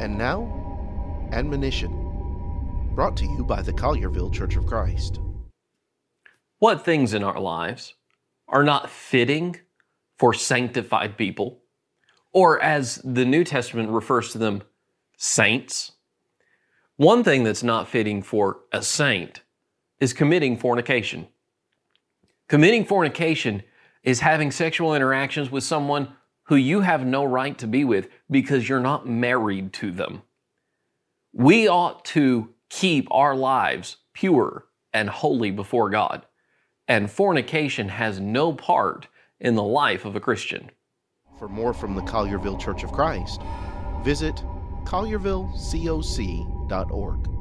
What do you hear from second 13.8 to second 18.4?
refers to them, saints? One thing that's not fitting